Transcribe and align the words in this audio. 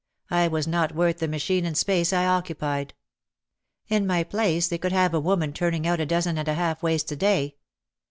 I 0.31 0.47
was 0.47 0.65
not 0.67 0.95
worth 0.95 1.19
the 1.19 1.27
machine 1.27 1.63
and 1.63 1.77
space 1.77 2.11
I 2.11 2.25
occupied. 2.25 2.95
In 3.87 4.07
my 4.07 4.23
place 4.23 4.67
they 4.67 4.79
could 4.79 4.91
have 4.93 5.13
a 5.13 5.19
woman 5.19 5.53
turning 5.53 5.85
out 5.85 5.99
a 5.99 6.07
dozen 6.07 6.39
and 6.39 6.47
a 6.47 6.55
half 6.55 6.81
waists 6.81 7.11
a 7.11 7.15
day. 7.15 7.57